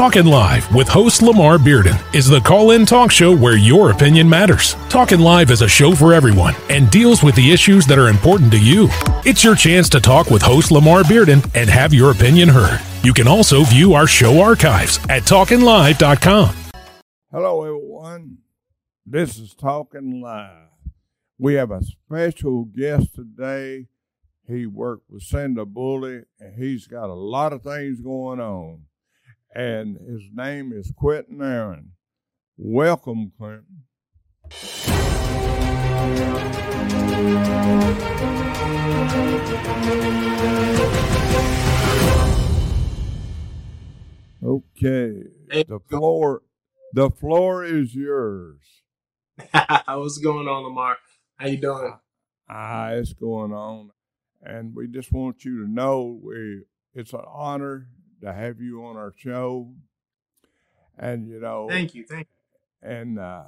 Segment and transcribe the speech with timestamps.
[0.00, 4.26] Talkin' Live with host Lamar Bearden is the call in talk show where your opinion
[4.26, 4.74] matters.
[4.88, 8.50] Talkin' Live is a show for everyone and deals with the issues that are important
[8.52, 8.88] to you.
[9.26, 12.80] It's your chance to talk with host Lamar Bearden and have your opinion heard.
[13.04, 16.56] You can also view our show archives at talkinlive.com.
[17.30, 18.38] Hello, everyone.
[19.04, 20.68] This is Talking Live.
[21.36, 23.88] We have a special guest today.
[24.48, 28.86] He worked with Sandra Bullock, and he's got a lot of things going on.
[29.54, 31.92] And his name is Quinton Aaron.
[32.56, 33.84] Welcome, Quinton.
[44.42, 45.24] Okay,
[45.66, 46.42] the floor,
[46.92, 48.60] the floor is yours.
[49.50, 50.96] What's going on, Lamar?
[51.36, 51.98] How you doing?
[52.48, 53.90] Ah, it's going on,
[54.42, 56.62] and we just want you to know we
[56.94, 57.88] it's an honor
[58.20, 59.72] to have you on our show,
[60.98, 62.88] and you know, Thank you, thank you.
[62.90, 63.44] and uh,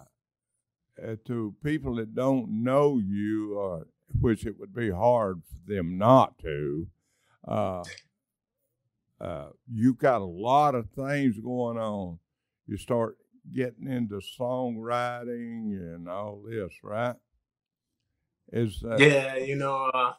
[1.03, 3.85] uh, to people that don't know you, uh,
[4.21, 6.87] which it would be hard for them not to,
[7.49, 7.83] uh,
[9.21, 12.19] uh, you've got a lot of things going on.
[12.67, 13.17] You start
[13.55, 17.17] getting into songwriting and all this, right?
[18.53, 18.83] Is.
[18.99, 20.13] Yeah, you know, uh,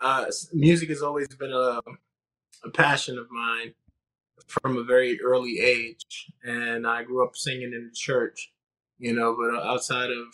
[0.00, 1.80] uh, music has always been a,
[2.64, 3.74] a passion of mine
[4.46, 8.52] from a very early age, and I grew up singing in the church.
[8.98, 10.26] You know, but uh, outside of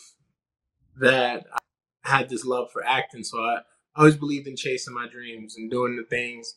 [0.97, 1.59] that, I
[2.11, 3.59] had this love for acting, so I
[3.97, 6.57] always believed in chasing my dreams and doing the things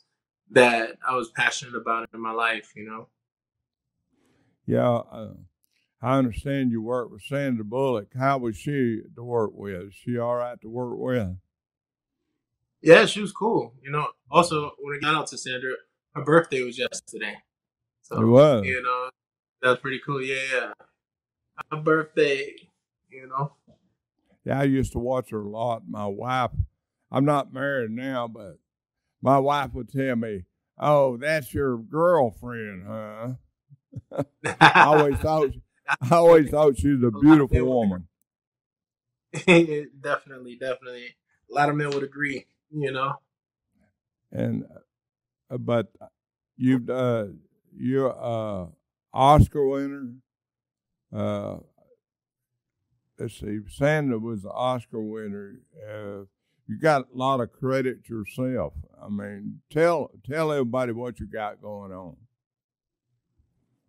[0.51, 2.71] that I was passionate about in my life.
[2.75, 3.07] You know.
[4.65, 5.33] Yeah, uh,
[6.01, 8.09] I understand you work with Sandra Bullock.
[8.17, 9.87] How was she to work with?
[9.87, 11.37] Is she all right to work with?
[12.81, 13.73] Yeah, she was cool.
[13.81, 15.71] You know, also when I got out to Sandra,
[16.13, 17.37] her birthday was yesterday.
[18.01, 18.65] So It was.
[18.65, 19.09] you know,
[19.61, 20.21] that was pretty cool.
[20.21, 20.73] Yeah, yeah.
[21.71, 22.53] Her birthday,
[23.09, 23.53] you know.
[24.45, 25.83] Yeah, I used to watch her a lot.
[25.89, 26.51] My wife,
[27.11, 28.59] I'm not married now, but
[29.21, 30.45] my wife would tell me,
[30.77, 33.33] "Oh, that's your girlfriend, huh?"
[34.61, 35.49] I always thought,
[35.89, 38.07] I always thought she was a beautiful woman.
[40.01, 41.15] definitely, definitely.
[41.49, 43.13] A lot of men would agree, you know.
[44.31, 44.65] And
[45.49, 45.87] uh, but
[46.57, 47.25] you've uh,
[47.75, 48.67] you're a
[49.13, 50.13] Oscar winner.
[51.13, 51.57] Uh,
[53.17, 55.59] let's see, Sandra was an Oscar winner.
[55.87, 56.25] Uh,
[56.67, 58.73] you got a lot of credit yourself.
[59.01, 62.17] I mean, tell tell everybody what you got going on.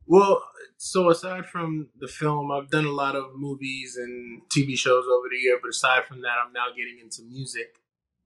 [0.06, 0.42] Well,
[0.78, 5.26] so aside from the film, I've done a lot of movies and TV shows over
[5.30, 7.74] the year, but aside from that, I'm now getting into music.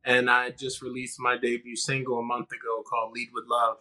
[0.04, 3.78] And I just released my debut single a month ago called Lead with Love.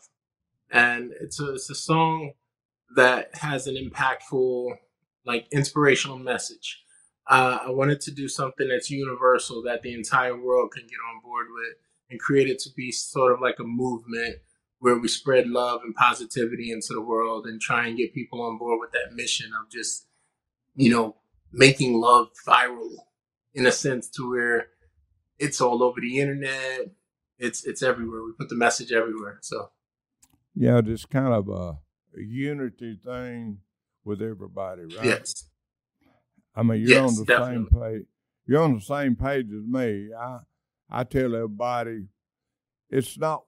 [0.72, 2.34] And it's a, it's a song
[2.96, 4.78] that has an impactful,
[5.26, 6.84] like inspirational message.
[7.28, 11.22] Uh, I wanted to do something that's universal that the entire world can get on
[11.24, 11.78] board with
[12.10, 14.38] and create it to be sort of like a movement
[14.80, 18.58] where we spread love and positivity into the world and try and get people on
[18.58, 20.08] board with that mission of just,
[20.76, 21.16] you know,
[21.54, 22.96] making love viral
[23.54, 24.68] in a sense to where
[25.42, 26.92] it's all over the internet.
[27.40, 28.24] It's it's everywhere.
[28.24, 29.40] We put the message everywhere.
[29.42, 29.72] So
[30.56, 31.80] Yeah, just kind of a,
[32.18, 33.60] a unity thing
[34.04, 35.06] with everybody, right?
[35.06, 35.46] yes,
[36.56, 38.06] I mean, you're Yes, on the same page.
[38.48, 40.10] You're on the same page as me.
[40.14, 40.40] I
[40.90, 42.08] I tell everybody,
[42.90, 43.44] it's not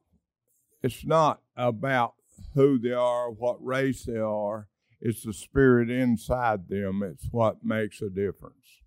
[0.83, 2.15] it's not about
[2.55, 4.69] who they are, what race they are.
[5.01, 7.03] It's the spirit inside them.
[7.03, 8.81] It's what makes a difference.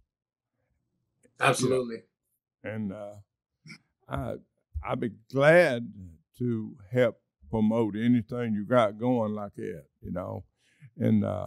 [1.40, 2.02] absolutely.
[2.66, 3.14] And uh,
[4.08, 4.34] I
[4.86, 5.92] I'd be glad
[6.38, 9.84] to help promote anything you got going like that.
[10.02, 10.44] You know,
[10.98, 11.46] and uh,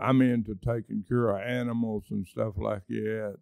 [0.00, 3.36] I'm into taking care of animals and stuff like that,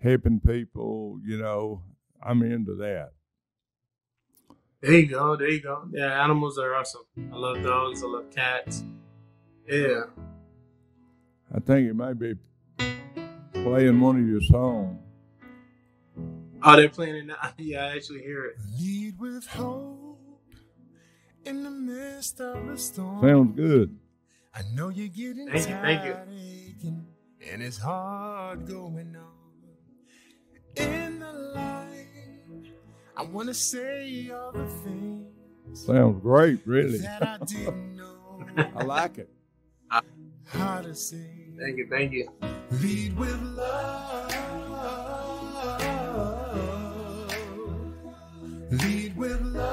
[0.00, 1.18] helping people.
[1.24, 1.82] You know,
[2.22, 3.12] I'm into that.
[4.80, 5.36] There you go.
[5.36, 5.88] There you go.
[5.92, 7.02] Yeah, animals are awesome.
[7.30, 8.02] I love dogs.
[8.02, 8.82] I love cats.
[9.68, 10.04] Yeah.
[11.54, 12.34] I think it might be
[13.52, 14.98] playing one of your songs.
[16.62, 17.36] Oh, they're playing it now.
[17.58, 18.56] Yeah, I actually hear it.
[18.80, 20.18] Lead with hope
[21.44, 23.22] in the midst of the storm.
[23.22, 23.96] Sounds good.
[24.54, 26.16] I know you're getting Thank you, thank you.
[26.28, 27.06] aching,
[27.50, 29.26] and it's hard going on.
[30.76, 32.06] In the light,
[33.16, 35.26] I want to say all the things
[35.86, 36.98] Sounds great, really.
[36.98, 38.44] that I didn't know
[38.76, 39.30] I like it.
[39.90, 40.00] Uh,
[40.46, 41.46] how to say.
[41.58, 41.86] Thank you.
[41.88, 42.28] Thank you.
[42.82, 44.29] Lead with love.
[48.70, 49.69] Lead with love.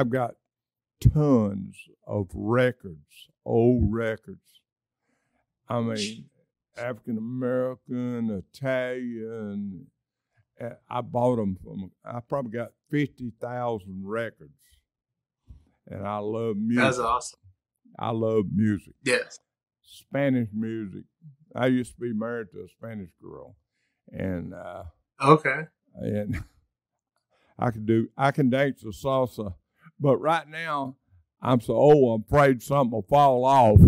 [0.00, 0.30] I've got
[1.12, 1.76] tons
[2.06, 4.40] of records, old records.
[5.68, 6.24] I mean,
[6.78, 9.88] African American, Italian.
[10.58, 11.90] Uh, I bought them from.
[12.02, 14.54] I probably got fifty thousand records,
[15.86, 16.82] and I love music.
[16.84, 17.38] That's awesome.
[17.98, 18.94] I love music.
[19.04, 19.38] Yes.
[19.82, 21.04] Spanish music.
[21.54, 23.54] I used to be married to a Spanish girl,
[24.10, 24.84] and uh,
[25.22, 25.64] Okay.
[25.96, 26.42] and
[27.58, 29.52] I can do I can dance the salsa,
[30.00, 30.96] but right now
[31.42, 33.80] I'm so old I'm afraid something will fall off.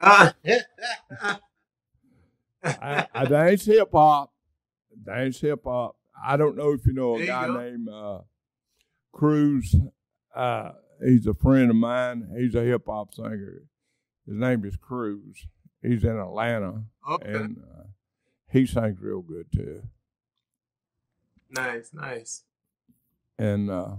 [0.00, 0.34] Ah,
[2.64, 4.32] I, I dance hip hop,
[5.04, 5.96] dance hip hop.
[6.26, 8.20] I don't know if you know a There guy named uh,
[9.12, 9.74] Cruz.
[10.34, 10.72] Uh,
[11.04, 12.28] he's a friend of mine.
[12.36, 13.62] He's a hip hop singer.
[14.26, 15.46] His name is Cruz.
[15.82, 17.32] He's in Atlanta, okay.
[17.32, 17.84] and uh,
[18.50, 19.82] he sings real good too.
[21.50, 22.44] nice, nice.
[23.38, 23.96] and uh,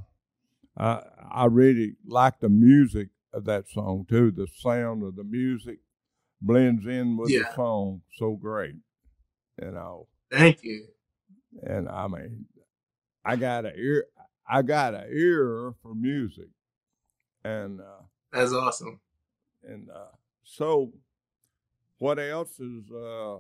[0.78, 1.02] I
[1.32, 4.32] I really like the music of that song too.
[4.32, 5.80] The sound of the music
[6.42, 7.44] blends in with Yeah.
[7.50, 8.76] the song so great,
[9.62, 10.08] you know.
[10.32, 10.88] Thank you.
[11.64, 12.46] And I mean,
[13.24, 14.06] I got a ear.
[14.48, 16.50] I got an ear for music,
[17.44, 19.00] and uh, That's awesome.
[19.64, 20.12] and uh,
[20.44, 20.94] so
[21.98, 23.38] what else is uh,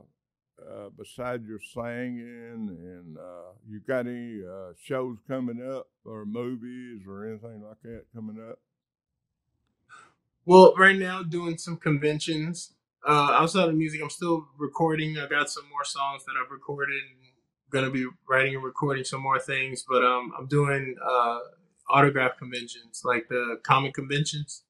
[0.59, 7.01] uh, besides your singing and uh, you got any uh, shows coming up or movies
[7.07, 8.59] or anything like that coming up?
[10.45, 12.73] Well, right now doing some conventions.
[13.07, 15.17] Uh, outside of music, I'm still recording.
[15.17, 17.01] I got some more songs that I've recorded.
[17.71, 21.39] Gonna be writing and recording some more things, but um, I'm doing uh,
[21.89, 24.63] autograph conventions, like the comic conventions,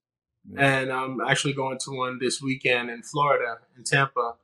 [0.50, 0.66] Yeah.
[0.82, 4.36] and I'm actually going to one this weekend in Florida, in Tampa.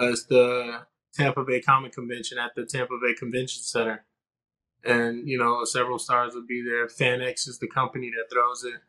[0.00, 0.82] It's the
[1.14, 4.04] Tampa Bay Comic Convention at the Tampa Bay Convention Center,
[4.84, 6.86] and you know several stars will be there.
[6.86, 8.80] FanX is the company that throws it.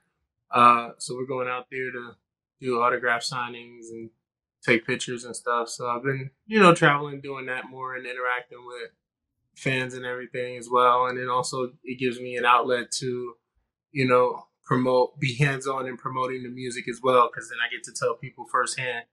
[0.51, 2.11] Uh, so we're going out there to
[2.59, 4.09] do autograph signings and
[4.63, 5.69] take pictures and stuff.
[5.69, 8.91] So I've been, you know, traveling, doing that more and interacting with
[9.55, 11.07] fans and everything as well.
[11.07, 13.33] And then also it gives me an outlet to,
[13.91, 17.27] you know, promote, be hands on in promoting the music as well.
[17.29, 19.05] Cause then I get to tell people firsthand,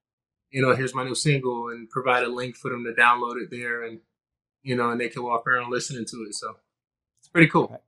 [0.51, 3.51] you know, here's my new single and provide a link for them to download it
[3.51, 4.01] there and,
[4.63, 6.35] you know, and they can walk around listening to it.
[6.35, 6.57] So
[7.21, 7.81] it's pretty cool.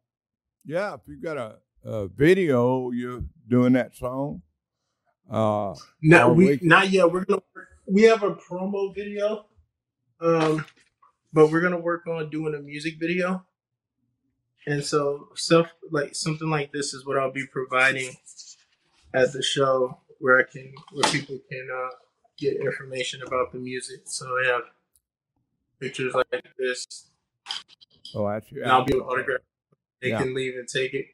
[0.65, 4.43] Yeah, if you've got a, a video, you're doing that song.
[5.31, 7.11] Uh, No, we, not yet.
[7.11, 7.43] We're gonna
[7.87, 9.47] we have a promo video,
[10.21, 10.67] um,
[11.33, 13.45] but we're gonna work on doing a music video,
[14.67, 18.17] and so stuff like something like this is what I'll be providing
[19.15, 21.91] at the show, where I can where people can uh,
[22.41, 24.01] get information about the music.
[24.07, 24.63] So I have
[25.79, 26.27] pictures like
[26.59, 26.87] this,
[28.15, 29.41] oh, your and I'll be able to autograph.
[30.01, 30.19] They Yeah.
[30.23, 31.07] can leave and take it.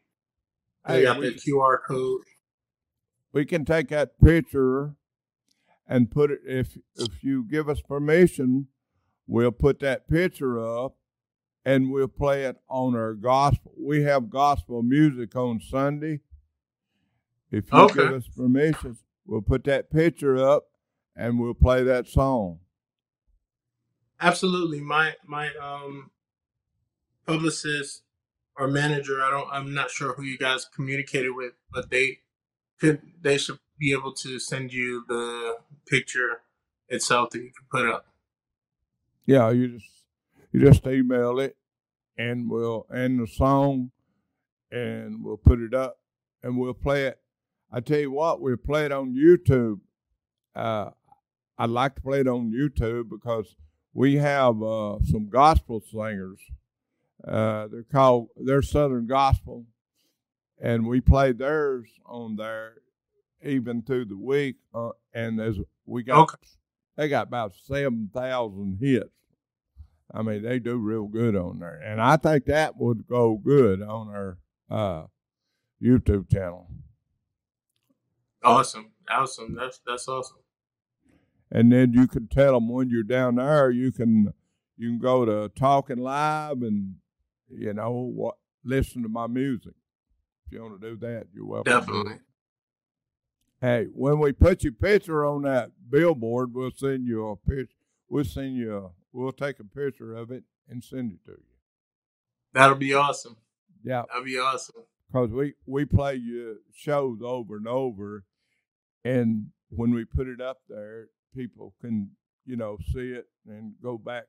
[0.86, 2.22] Hey, They got the QR code.
[3.32, 4.94] we can take that picture
[5.86, 8.68] and put it if if you give us permission
[9.28, 10.96] we'll put that picture up
[11.64, 16.20] and we'll play it on our gospel we have gospel music on sunday
[17.50, 20.68] if you give us permission we'll put that picture up
[21.16, 22.58] and we'll play that song
[24.20, 24.80] Absolutely.
[24.80, 26.10] My my um
[27.26, 28.02] publicist
[28.56, 32.20] or manager, I don't I'm not sure who you guys communicated with, but they
[32.80, 36.40] could they should be able to send you the picture
[36.88, 38.06] itself that you can put up.
[39.26, 39.90] yeah you just
[40.52, 41.56] you just email it
[42.16, 43.90] and we'll end the song
[44.70, 45.98] and we'll put it up
[46.42, 47.18] and we'll play it
[47.72, 49.80] i tell you what we'll play it on youtube
[50.54, 50.90] uh,
[51.58, 53.54] i'd like to play it on youtube because
[53.94, 56.40] we have uh, some gospel singers
[57.26, 59.64] uh, they're called they're southern gospel
[60.60, 62.74] and we play theirs on there
[63.42, 66.36] even through the week uh, and as we got Okay.
[66.96, 69.10] they got about seven thousand hits.
[70.14, 73.82] I mean, they do real good on there, and I think that would go good
[73.82, 74.38] on our
[74.70, 75.06] uh,
[75.82, 76.68] YouTube channel.
[78.42, 78.92] Awesome.
[79.10, 79.54] Awesome.
[79.54, 80.38] That's that's awesome.
[81.50, 84.32] And then you can tell them when you're down there, you can
[84.76, 86.96] you can go to Talking Live and
[87.48, 88.34] you know what
[88.64, 89.74] listen to my music.
[90.46, 91.72] If you want to do that, you're welcome.
[91.72, 92.18] Definitely.
[93.60, 97.74] Hey, when we put your picture on that billboard, we'll send you a picture.
[98.08, 98.76] We'll send you.
[98.76, 101.44] A, we'll take a picture of it and send it to you.
[102.52, 103.36] That'll be awesome.
[103.82, 104.82] Yeah, That'll be awesome.
[105.08, 108.24] because we we play your shows over and over,
[109.04, 112.10] and when we put it up there, people can
[112.46, 114.24] you know see it and go back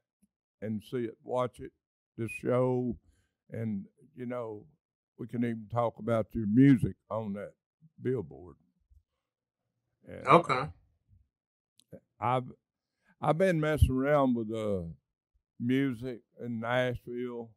[0.61, 1.71] and see it, watch it,
[2.17, 2.97] this show,
[3.51, 3.85] and
[4.15, 4.65] you know
[5.17, 7.53] we can even talk about your music on that
[8.01, 8.55] billboard.
[10.07, 10.69] And, Okay.
[12.19, 12.45] I've
[13.21, 14.83] I've been messing around with uh,
[15.59, 17.51] music in Nashville.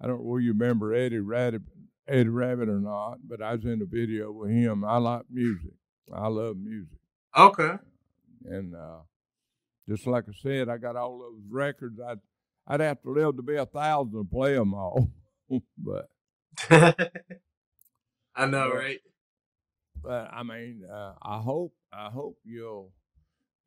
[0.00, 1.62] I don't know if you remember Eddie Rabbitt,
[2.08, 4.84] Eddie Rabbitt or not, but I was in a video with him.
[4.84, 5.74] I like music.
[6.12, 6.98] I love music,
[7.36, 7.78] Okay.
[8.44, 8.98] And uh,
[9.88, 11.98] just like I said, I got all those records.
[12.00, 12.18] I'd
[12.66, 15.10] I'd have to live to be a thousand to play them all,
[15.78, 16.08] but
[18.36, 18.74] I know, Yeah.
[18.74, 19.00] right?
[20.02, 22.92] but I mean, uh, I hope I hope you'll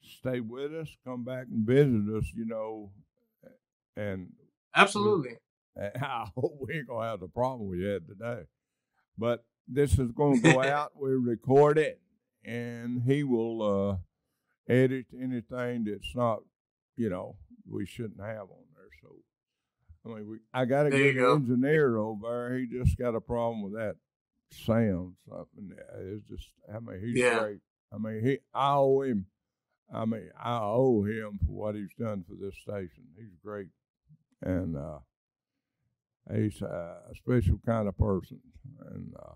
[0.02, 2.32] stay with us, come back and visit us.
[2.36, 2.92] You know,
[3.96, 4.32] and
[4.76, 5.38] Absolutely.
[5.76, 8.44] And I hope we ain't gonna have the problem we had today.
[9.18, 10.92] But this is gonna go out.
[11.00, 12.00] We record it,
[12.46, 13.98] and he will uh,
[14.70, 16.40] edit anything that's not,
[16.96, 17.36] you know,
[17.70, 18.90] we shouldn't have on there.
[19.02, 19.10] So,
[20.06, 21.36] I mean, we, I got a There good go.
[21.36, 22.58] engineer over there.
[22.60, 23.96] He just got a problem with that
[24.52, 25.16] sound.
[25.28, 25.72] Something.
[26.00, 26.50] It's just.
[26.74, 27.40] I mean, he's Yeah.
[27.40, 27.60] great.
[27.94, 28.40] I mean, he.
[28.54, 29.26] I owe him.
[29.94, 33.06] I mean, I owe him for what he's done for this station.
[33.18, 33.70] He's great,
[34.42, 35.00] and uh,
[36.34, 38.42] he's a special kind of person.
[38.92, 39.36] And uh,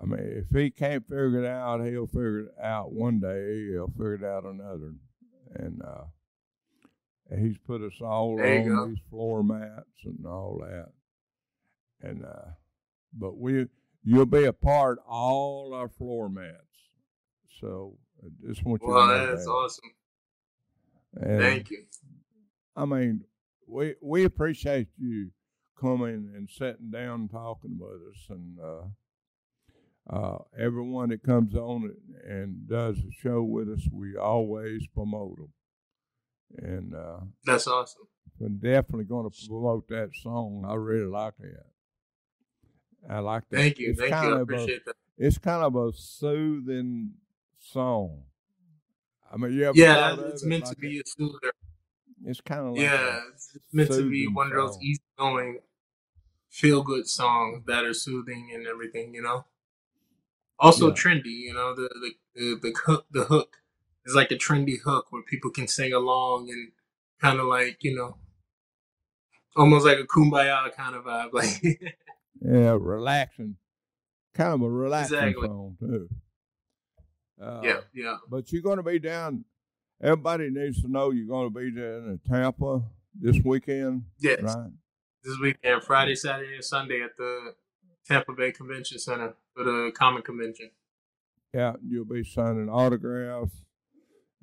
[0.00, 3.68] I mean, if he can't figure it out, he'll figure it out one day.
[3.70, 4.94] He'll figure it out another.
[5.56, 6.04] And uh,
[7.38, 10.88] he's put us all There on these floor mats and all that.
[12.02, 12.52] And uh,
[13.12, 13.66] but we,
[14.02, 16.56] you'll be a part of all our floor mats.
[17.60, 19.50] So I just want you Well, to know that's that.
[19.50, 19.90] awesome.
[21.20, 21.84] And, Thank you.
[22.76, 23.24] I mean,
[23.66, 25.30] we we appreciate you
[25.78, 28.84] coming and sitting down and talking with us, and uh,
[30.08, 31.94] uh, everyone that comes on
[32.26, 35.52] and does a show with us, we always promote them,
[36.58, 38.02] and uh, That's awesome.
[38.38, 40.64] we're definitely going to promote that song.
[40.66, 41.66] I really like that.
[43.08, 43.56] I like that.
[43.56, 43.90] Thank you.
[43.90, 44.32] It's Thank kind you.
[44.32, 44.96] I of a- appreciate that.
[45.18, 47.12] it's kind of a soothing
[47.58, 48.22] song.
[49.32, 51.52] I mean, Yeah, that- it's it meant like to be a- soother.
[52.24, 55.60] It's kind of like Yeah, it's meant to be one of those easygoing,
[56.50, 59.14] feel good songs that are soothing and everything.
[59.14, 59.44] You know.
[60.60, 60.94] Also Yeah.
[60.94, 61.36] trendy.
[61.46, 63.56] You know the the the, the hook the hook
[64.06, 66.72] is like a trendy hook where people can sing along and
[67.20, 68.16] kind of like you know,
[69.56, 71.30] almost like a kumbaya kind of vibe.
[71.32, 71.88] Like
[72.42, 73.56] Yeah, relaxing.
[74.34, 75.48] Kind of a relaxing Exactly.
[75.48, 76.08] song too.
[77.42, 78.16] Uh, yeah, yeah.
[78.30, 79.44] But you're going to be down.
[80.02, 82.82] Everybody needs to know you're going to be down in Tampa
[83.18, 84.40] this weekend, Yes.
[84.42, 84.70] right?
[85.24, 87.54] This weekend, Friday, Saturday, and Sunday at the
[88.06, 90.70] Tampa Bay Convention Center for the Comic Convention.
[91.54, 93.64] Yeah, you'll be signing autographs,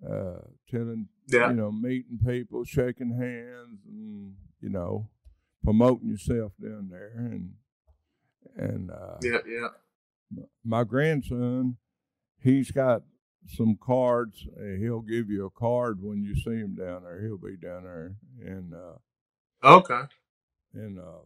[0.06, 1.50] uh, telling, Yeah.
[1.50, 5.10] you know, meeting people, shaking hands, and you know,
[5.64, 7.54] promoting yourself down there, and
[8.56, 9.68] and uh, Yeah, yeah.
[10.64, 11.78] my grandson,
[12.42, 13.04] he's got
[13.48, 14.46] some cards.
[14.60, 17.22] Uh, he'll give you a card when you see him down there.
[17.22, 18.98] He'll be down there, and uh,
[19.64, 20.02] Okay.
[20.74, 21.22] and uh,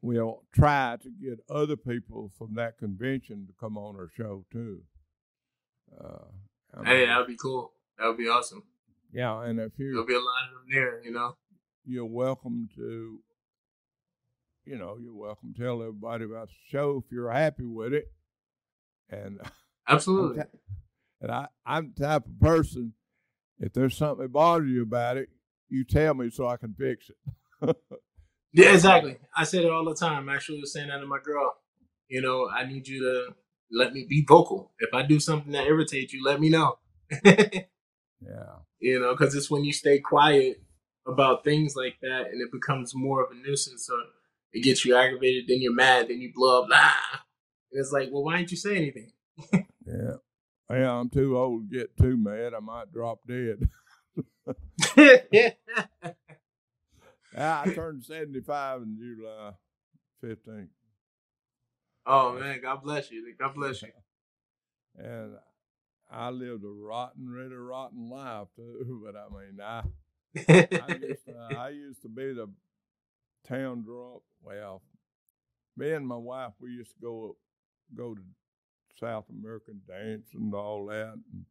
[0.00, 4.82] we'll try to get other people from that convention to come on our show too.
[5.98, 6.24] Uh,
[6.84, 7.72] Hey, that would be cool.
[7.98, 8.62] That would be awesome.
[9.12, 11.36] yeah, and if you There'll be a lot of them there, you know.
[11.84, 13.18] you're welcome to,
[14.66, 18.12] you know, you're welcome to tell everybody about the show if you're happy with it,
[19.10, 19.40] and.
[19.88, 20.40] Absolutely.
[20.42, 20.46] I'm
[21.22, 22.92] and I, I'm the type of person,
[23.58, 25.30] if there's something that bothers you about it,
[25.70, 27.16] you tell me so I can fix it.
[28.52, 29.16] Yeah, exactly.
[29.36, 30.28] I said it all the time.
[30.28, 31.56] Actually, I was saying that to my girl.
[32.08, 33.34] You know, I need you to
[33.70, 34.72] let me be vocal.
[34.78, 36.78] If I do something that irritates you, let me know.
[37.24, 37.62] yeah.
[38.80, 40.62] you know, because it's when you stay quiet
[41.06, 43.98] about things like that and it becomes more of a nuisance or
[44.52, 46.68] it gets you aggravated, then you're mad, then you blow up.
[46.72, 47.24] Ah!
[47.72, 49.12] And it's like, well, why didn't you say anything?
[49.86, 50.16] Yeah.
[50.70, 52.52] Yeah, I'm too old to get too mad.
[52.54, 53.68] I might drop dead.
[57.36, 59.52] I turned 75 in July
[60.24, 60.68] 15th.
[62.06, 63.34] Oh man, God bless you.
[63.38, 63.88] God bless you.
[64.96, 65.36] And
[66.10, 69.02] I lived a rotten, really rotten life too.
[69.04, 69.82] But I mean, I
[70.80, 72.48] I used, to, I used to be the
[73.46, 74.22] town drunk.
[74.42, 74.82] Well,
[75.76, 77.36] me and my wife, we used to go
[77.94, 78.22] go to
[78.98, 81.14] South American dance and all that.
[81.32, 81.44] And,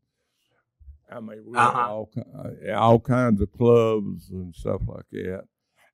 [1.10, 1.77] I mean, we Uh-huh.
[1.77, 5.46] had all uh, all kinds of clubs and stuff like that.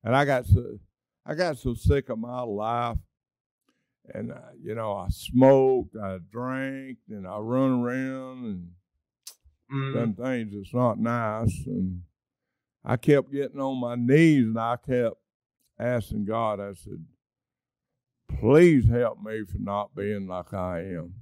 [0.04, 0.78] And I got so
[1.26, 2.98] I got so sick of my life.
[4.12, 8.70] And uh, you know, I smoked, I drank, and I run around and
[9.72, 12.02] Mm, done things that's not nice and
[12.84, 15.16] I kept getting on my knees and I kept
[15.78, 17.04] asking God, I said,
[18.38, 21.14] please help me for not being like I am.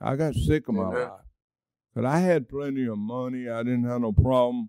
[0.00, 1.10] I got sick of my Amen.
[1.10, 1.20] life.
[1.94, 3.48] But I had plenty of money.
[3.48, 4.68] I didn't have no problem.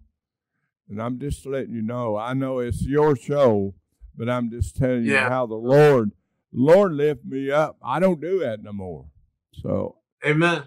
[0.90, 3.76] And I'm just letting you know, I know it's your show,
[4.18, 5.30] but I'm just telling you Yeah.
[5.30, 6.12] how the Lord,
[6.52, 7.78] Lord lift me up.
[7.84, 9.06] I don't do that no more.
[9.54, 10.64] So Amen.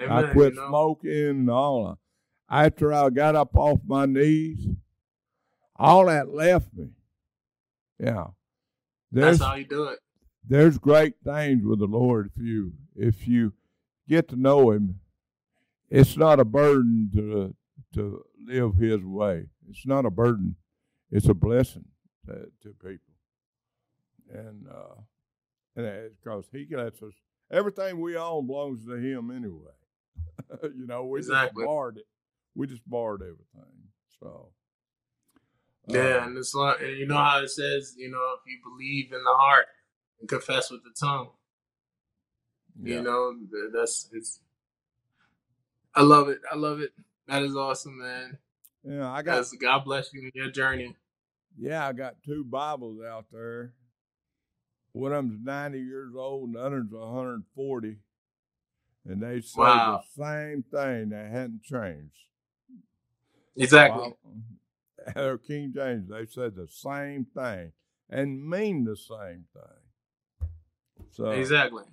[0.00, 0.10] Amen.
[0.26, 0.68] I quit you know?
[0.68, 1.98] smoking and all.
[2.48, 4.66] After I got up off my knees,
[5.76, 6.90] all that left me.
[7.98, 8.28] Yeah.
[9.10, 9.98] There's That's how you do it.
[10.46, 13.54] there's great things with the Lord if you if you
[14.08, 15.00] get to know him.
[15.90, 17.54] It's not a burden to
[17.94, 19.46] to live his way.
[19.68, 20.56] It's not a burden.
[21.10, 21.84] It's a blessing
[22.26, 23.14] to, to people.
[24.32, 25.00] And uh
[25.76, 27.14] and because he lets us
[27.52, 29.72] everything we own belongs to him anyway.
[30.62, 31.62] you know, we Exactly.
[31.62, 32.06] just borrowed it.
[32.54, 33.72] We just borrowed everything.
[34.20, 34.50] So
[35.88, 38.58] uh, Yeah, and it's like, and you know how it says, you know, if you
[38.64, 39.66] believe in the heart
[40.20, 41.30] and confess with the tongue,
[42.82, 42.96] yeah.
[42.96, 43.34] you know,
[43.72, 44.40] that's it's.
[45.94, 46.40] I love it.
[46.50, 46.92] I love it.
[47.28, 48.38] That is awesome, man.
[48.82, 50.96] yeah, I got Guys, God bless you in your journey.
[51.58, 53.74] Yeah, I got two Bibles out there.
[54.92, 57.96] One of them's 90 years old and the other's 140.
[59.04, 60.02] And they say Wow.
[60.16, 61.10] the same thing.
[61.10, 62.16] They hadn't changed.
[63.56, 64.14] Exactly.
[64.22, 64.32] Wow.
[65.14, 67.72] They're King James, they said the same thing
[68.10, 70.48] and mean the same thing.
[71.10, 71.84] So, Exactly.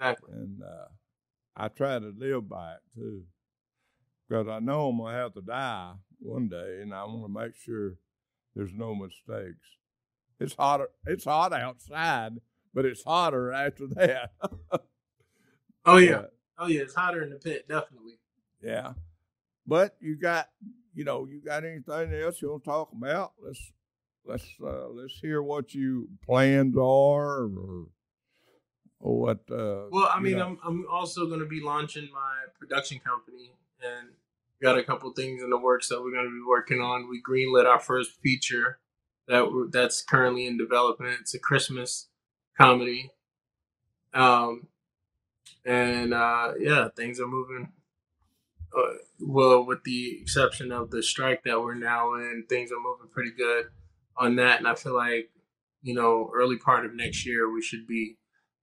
[0.00, 0.32] Exactly.
[0.32, 0.88] and uh,
[1.56, 3.24] I try to live by it too.
[4.28, 7.40] Because I know I'm going to have to die one day, and I want to
[7.40, 7.94] make sure
[8.54, 9.66] there's no mistakes.
[10.40, 10.88] It's hotter.
[11.06, 12.32] It's hot outside,
[12.74, 14.30] but it's hotter after that.
[15.84, 16.22] Oh yeah.
[16.58, 16.82] Oh yeah.
[16.82, 18.18] It's hotter in the pit, definitely.
[18.62, 18.92] yeah.
[19.66, 20.48] But you got,
[20.94, 23.32] you know, you got anything else you want to talk about?
[23.42, 23.72] Let's
[24.24, 27.86] let's uh, let's hear what you plans are, or,
[29.00, 29.38] or what.
[29.50, 30.46] Uh, Well, I you mean, know.
[30.46, 34.08] I'm I'm also going to be launching my production company, and
[34.62, 37.08] got a couple things in the works that we're going to be working on.
[37.08, 38.78] We greenlit our first feature
[39.26, 41.18] that that's currently in development.
[41.20, 42.08] It's a Christmas
[42.56, 43.12] comedy,
[44.14, 44.68] um,
[45.64, 47.72] and uh, yeah, things are moving.
[48.76, 53.08] Uh, well, with the exception of the strike that we're now in, things are moving
[53.10, 53.66] pretty good
[54.16, 55.30] on that, and I feel like
[55.82, 58.16] you know, early part of next year, we should be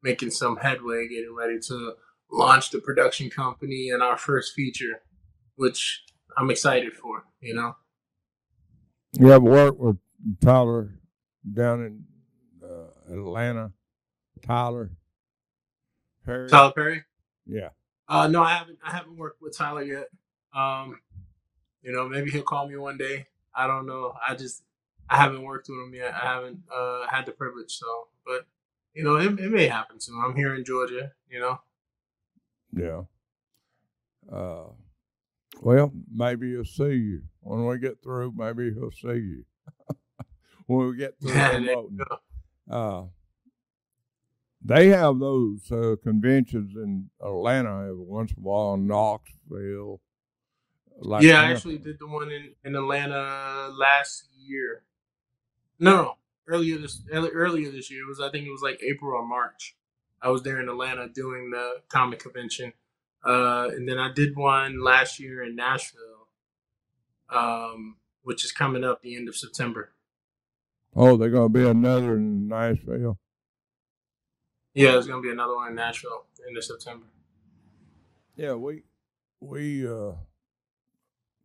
[0.03, 1.93] making some headway, getting ready to
[2.31, 5.01] launch the production company and our first feature,
[5.55, 6.03] which
[6.37, 7.23] I'm excited for.
[7.41, 7.75] You know,
[9.13, 9.97] You ever worked with
[10.41, 10.99] Tyler
[11.51, 12.03] down in
[12.63, 13.71] uh, Atlanta?
[14.41, 14.91] Tyler
[16.25, 16.49] Perry?
[16.49, 17.03] Tyler Perry.
[17.45, 17.69] Yeah.
[18.07, 18.79] Uh, no, I haven't.
[18.83, 20.07] I haven't worked with Tyler yet.
[20.53, 20.99] Um,
[21.81, 23.27] you know, maybe he'll call me one day.
[23.53, 24.13] I don't know.
[24.27, 24.63] I just
[25.09, 26.13] I haven't worked with him yet.
[26.13, 27.71] I haven't uh, had the privilege.
[27.71, 28.45] So, but
[28.93, 30.21] you know, it, it may happen soon.
[30.23, 31.11] I'm here in Georgia.
[31.29, 31.59] You know.
[32.75, 33.01] Yeah.
[34.31, 34.65] Uh,
[35.61, 38.33] well, maybe he'll see you when we get through.
[38.35, 39.45] Maybe he'll see you
[40.67, 41.97] when we get through Yeah, there you promoting.
[41.97, 42.19] go.
[42.69, 43.03] Uh,
[44.63, 50.01] they have those uh, conventions in Atlanta every once in a while, in Knoxville.
[50.99, 54.83] Like yeah, I actually did the one in, in Atlanta last year.
[55.79, 56.15] No,
[56.47, 58.03] earlier this earlier this year.
[58.03, 59.75] It was I think it was like April or March.
[60.21, 62.73] I was there in Atlanta doing the comic convention,
[63.25, 66.27] uh, and then I did one last year in Nashville,
[67.29, 69.91] um, which is coming up the end of September.
[70.95, 73.19] Oh, they're going to be another in Nashville.
[74.73, 77.05] Yeah, there's gonna be another one in Nashville end of September.
[78.35, 78.83] Yeah, we
[79.39, 80.13] we uh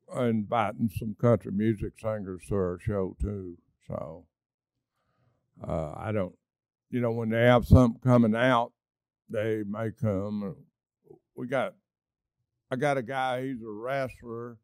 [0.08, 3.56] are inviting some country music singers to our show too.
[3.86, 4.24] So
[5.66, 6.34] uh I don't
[6.90, 8.72] you know, when they have something coming out,
[9.28, 10.56] they may come.
[11.40, 11.74] We got
[12.70, 14.58] I got a guy, he's a wrestler.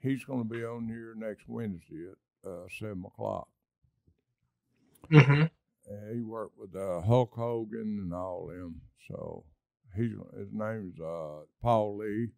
[0.00, 3.48] He's gonna be on here next Wednesday at uh seven o'clock.
[5.10, 5.44] Mm-hmm.
[6.14, 8.82] He worked with uh, Hulk Hogan and all them.
[9.08, 9.44] So
[9.96, 12.28] he's his name's uh, Paul Lee.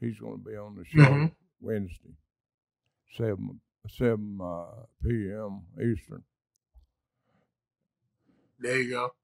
[0.00, 1.32] He's going to be on the show Mhm.
[1.60, 2.14] Wednesday,
[3.16, 5.62] seven seven uh, p.m.
[5.80, 6.24] Eastern.
[8.58, 9.14] There you go.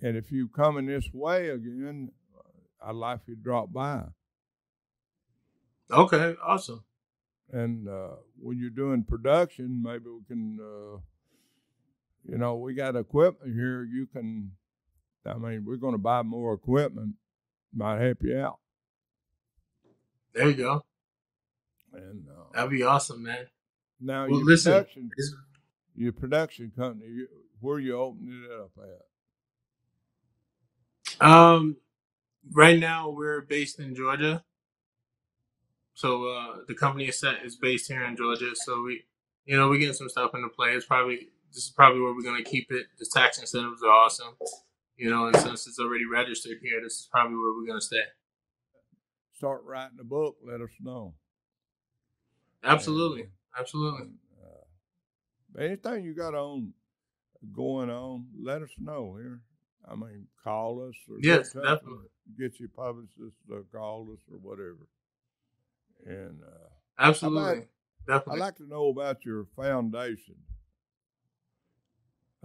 [0.00, 2.12] And if you coming this way again,
[2.84, 4.04] I'd like you to drop by.
[5.90, 6.84] Okay, awesome.
[7.50, 10.98] And uh, when you're doing production, maybe we can, uh,
[12.24, 13.84] you know, we got equipment here.
[13.84, 14.52] You can,
[15.26, 17.14] I mean, we're going to buy more equipment.
[17.74, 18.58] Might help you out.
[20.34, 20.82] There you go.
[21.92, 23.46] And uh, That'd be awesome, man.
[24.00, 25.10] Now Well, your listen, production,
[25.94, 27.28] your production company, you,
[27.60, 28.70] where you opening it up
[31.20, 31.26] at?
[31.26, 31.76] Um,
[32.50, 34.44] right now we're based in Georgia.
[35.94, 38.50] So uh, the company is set is based here in Georgia.
[38.54, 39.04] So we,
[39.44, 40.70] you know, we getting some stuff into play.
[40.70, 42.86] It's probably this is probably where we're gonna keep it.
[42.98, 44.34] The tax incentives are awesome,
[44.96, 48.02] you know, and since it's already registered here, this is probably where we're gonna stay.
[49.34, 50.36] Start writing a book.
[50.42, 51.14] Let us know.
[52.64, 53.26] Absolutely,
[53.58, 54.02] absolutely.
[54.02, 54.14] And,
[55.58, 56.72] uh, anything you got on
[57.54, 59.40] going on, let us know here.
[59.86, 62.06] I mean, call us or Yes, get, in touch definitely.
[62.38, 64.88] Get your publicist to call us or whatever.
[66.06, 67.66] And uh, Absolutely,
[68.06, 70.36] definitely I'd like to know about your foundation.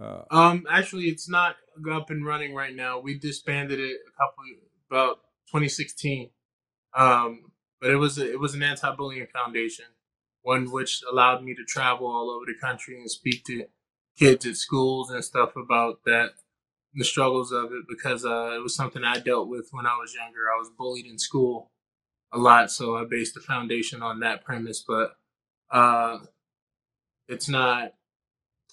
[0.00, 1.56] Uh, Um, actually, it's not
[1.90, 3.00] up and running right now.
[3.00, 4.44] We disbanded it a couple
[4.90, 5.16] about
[5.48, 6.30] 2016.
[6.96, 9.84] Um, but it was a, it was an anti-bullying foundation,
[10.42, 13.66] one which allowed me to travel all over the country and speak to
[14.18, 16.30] kids at schools and stuff about that,
[16.98, 20.14] the struggles of it, because uh, it was something I dealt with when I was
[20.14, 20.50] younger.
[20.52, 21.70] I was bullied in school
[22.32, 24.84] a lot, so I based the foundation on that premise.
[24.86, 25.12] But
[25.70, 26.18] uh,
[27.28, 27.94] it's not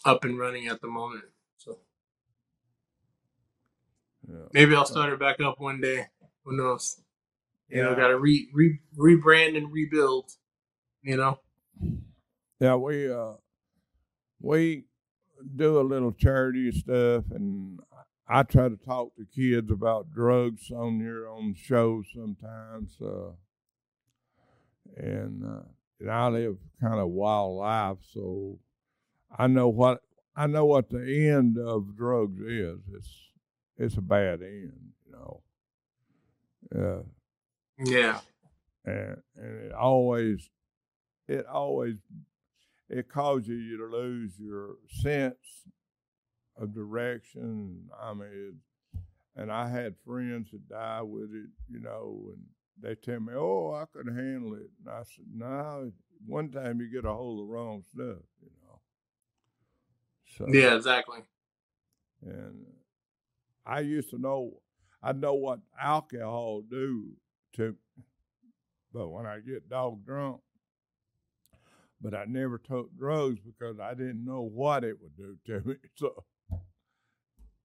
[0.03, 1.25] up and running at the moment.
[1.57, 1.77] So
[4.27, 4.47] yeah.
[4.53, 6.07] maybe I'll start it back up one day.
[6.43, 6.99] Who knows?
[7.69, 10.31] You know, got to re, re rebrand and rebuild.
[11.03, 11.39] You know.
[12.59, 13.33] Yeah, we uh
[14.41, 14.85] we
[15.55, 17.79] do a little charity stuff, and
[18.27, 22.97] I try to talk to kids about drugs on here on shows sometimes.
[22.99, 23.31] Uh,
[24.97, 25.63] and, uh,
[25.99, 28.59] and I live kind of wild life, so
[29.37, 30.01] I know what
[30.35, 32.79] I know what the end of drugs is.
[32.93, 33.09] It's
[33.77, 35.41] it's a bad end, you know.
[36.75, 37.03] Uh,
[37.77, 38.19] Yeah.
[38.85, 40.49] and and it always
[41.27, 41.95] it always
[42.89, 45.65] it causes you to lose your sense
[46.57, 47.89] of direction.
[48.01, 48.59] I mean,
[49.35, 52.43] and I had friends that died with it, you know, and
[52.81, 55.91] they tell me, "Oh, I could handle it," and I said, "No."
[56.25, 58.81] One time you get a hold of the wrong stuff, you know.
[60.37, 60.75] So Yeah.
[60.75, 61.19] Exactly.
[62.21, 62.65] and
[63.65, 64.61] I used to know,
[65.03, 67.15] I know what alcohol do
[67.53, 67.75] to,
[68.93, 70.41] but when I get dog drunk,
[72.01, 75.75] but I never took drugs because I didn't know what it would do to me.
[75.95, 76.23] So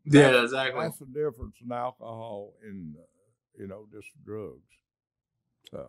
[0.04, 0.22] Yeah.
[0.30, 0.80] that's- Exactly.
[0.82, 3.02] that's the difference in alcohol and uh,
[3.58, 4.60] you know just drugs.
[5.70, 5.88] So,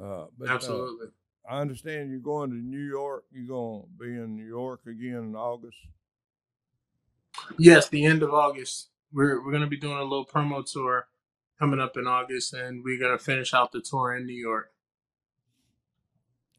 [0.00, 1.08] uh, but uh, Absolutely.
[1.48, 3.24] I understand you're going to New York.
[3.32, 5.76] You're going to be in New York again in August.
[7.58, 7.88] Yes.
[7.88, 8.88] The end of August.
[9.12, 11.06] We're we're gonna be doing a little promo tour
[11.58, 14.72] coming up in August, and we're gonna finish out the tour in New York.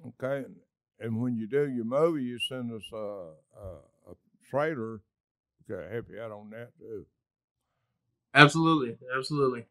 [0.05, 0.45] Okay,
[0.99, 3.77] and, when you do your movie, you send us a, a
[4.53, 5.01] trailer.
[5.71, 7.05] Okay, help you out on that too.
[8.33, 8.97] Absolutely.
[9.17, 9.65] Absolutely.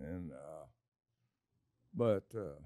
[0.00, 0.64] And uh,
[1.94, 2.60] but uh,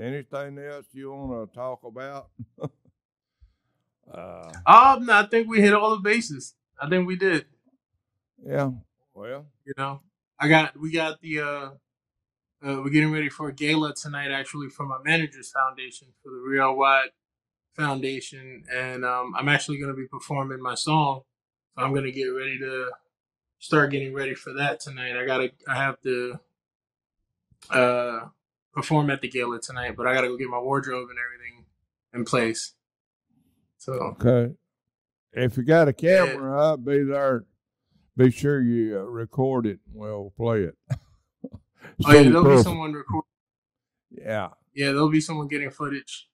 [0.00, 2.28] anything else you want to talk about?
[4.12, 5.06] uh, Um.
[5.06, 6.54] no, I think we hit all the bases.
[6.80, 7.46] I think we did.
[8.46, 8.70] yeah.
[9.14, 10.02] Well, You know,
[10.38, 11.70] I got we got the uh,
[12.64, 16.38] uh we're getting ready for a gala tonight actually for my manager's foundation for the
[16.40, 17.10] Real Wide
[17.76, 21.22] Foundation, and um, I'm actually going to be performing my song.
[21.74, 22.90] So I'm going to get ready to
[23.60, 25.16] start getting ready for that tonight.
[25.16, 26.40] I gotta I have to
[27.70, 28.20] uh
[28.72, 31.66] perform at the gala tonight, but I gotta go get my wardrobe and everything
[32.12, 32.72] in place.
[33.78, 34.54] So okay.
[35.32, 37.44] If you got a camera, up, be there.
[38.16, 39.78] Be sure you uh, record it.
[39.92, 40.74] We'll play it.
[41.52, 43.24] oh yeah, there'll be someone record.
[44.10, 44.48] Yeah.
[44.74, 46.28] Yeah, there'll be someone getting footage.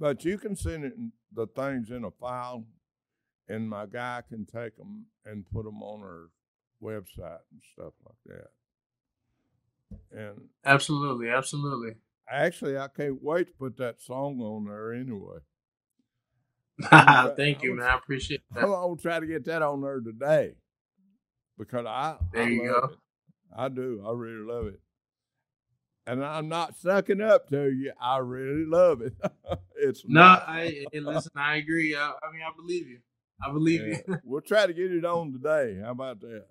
[0.00, 0.94] But you can send it
[1.34, 2.64] the things in a file,
[3.48, 6.30] and my guy can take them and put them on our
[6.82, 10.18] website and stuff like that.
[10.18, 11.96] And Absolutely, absolutely.
[12.30, 15.38] actually, I can't wait to put that song on there anyway.
[17.36, 17.86] Thank you, man.
[17.86, 20.54] I appreciate I'm gonna try to get that on there today
[21.58, 22.90] because I There I you love go.
[22.92, 22.98] it.
[23.56, 24.02] I do.
[24.06, 24.80] I really love it.
[26.06, 27.92] And I'm not sucking up to you.
[28.00, 29.12] I really love it.
[29.76, 31.30] it's No, not- I listen.
[31.36, 31.94] I agree.
[31.94, 32.98] I, I mean, I believe you.
[33.42, 33.98] I believe Yeah.
[34.08, 34.18] you.
[34.24, 35.78] we'll try to get it on today.
[35.82, 36.46] How about that?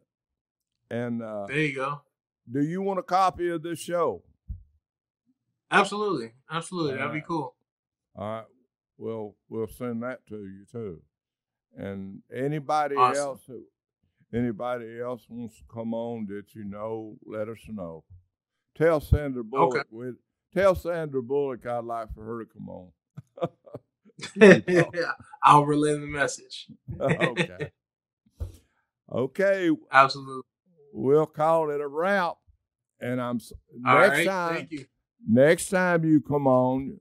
[0.92, 2.02] And uh, there you go.
[2.52, 4.24] do you want a copy of this show?
[5.72, 6.98] Absolutely, absolutely.
[6.98, 7.56] That'd be cool.
[8.16, 8.46] All right.
[8.98, 11.02] We'll we'll send that to you too.
[11.78, 13.22] And anybody Awesome.
[13.24, 13.62] else who
[14.34, 18.04] anybody else wants to come on that you know, let us know.
[18.80, 20.14] Tell Sandra Bullock we
[20.54, 22.92] tell Sandra Bullock I'd like for her to come on.
[24.68, 25.12] yeah,
[25.44, 26.68] I'll relay the message.
[27.02, 27.72] okay.
[29.12, 30.44] Okay, Absolutely.
[30.94, 32.36] we'll call it a wrap.
[33.02, 33.40] And I'm
[33.86, 34.26] All next right.
[34.26, 34.56] time.
[34.56, 34.86] Thank you.
[35.28, 37.00] next time you come on,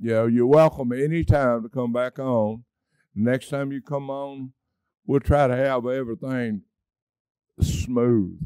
[0.00, 2.64] you know, you're welcome anytime to come back on.
[3.14, 4.52] Next time you come on,
[5.06, 6.62] we'll try to have everything
[7.60, 8.38] smooth.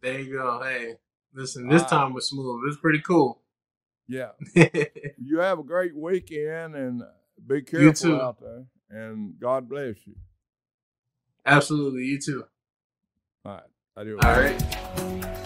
[0.00, 0.62] There you go.
[0.62, 0.94] Hey,
[1.34, 1.90] listen, this right.
[1.90, 2.62] time was smooth.
[2.68, 3.42] It's pretty cool.
[4.06, 4.30] Yeah.
[5.20, 7.06] You have a great weekend and uh,
[7.46, 8.64] be careful out there.
[8.88, 10.14] And God bless you.
[11.44, 12.04] Absolutely.
[12.04, 12.44] You too.
[13.44, 13.62] All right.
[13.96, 14.18] I do.
[14.22, 15.44] All right.